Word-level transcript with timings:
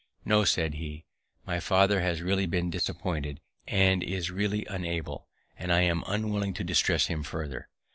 "No," 0.25 0.45
said 0.45 0.73
he, 0.73 1.05
"my 1.45 1.59
father 1.59 2.01
has 2.01 2.23
really 2.23 2.47
been 2.47 2.71
disappointed, 2.71 3.39
and 3.67 4.01
is 4.01 4.31
really 4.31 4.65
unable; 4.65 5.27
and 5.55 5.71
I 5.71 5.81
am 5.81 6.03
unwilling 6.07 6.55
to 6.55 6.63
distress 6.63 7.05
him 7.05 7.21
farther. 7.21 7.69